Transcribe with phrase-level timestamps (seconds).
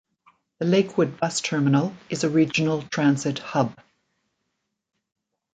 [0.57, 3.79] The Lakewood Bus Terminal is a regional transit hub.